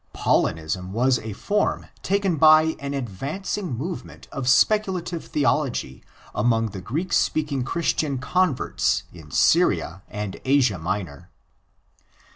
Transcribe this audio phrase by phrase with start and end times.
[0.15, 7.13] Paulinism was ἃ form taken by an advancing movement of speculative theology among the Greek
[7.13, 11.29] speaking Christian converts in Syria and Asia Minor.